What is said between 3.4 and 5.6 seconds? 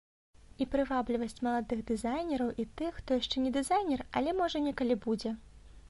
не дызайнер, але, можа, некалі будзе.